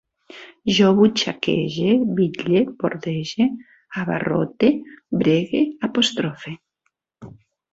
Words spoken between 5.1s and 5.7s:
bregue,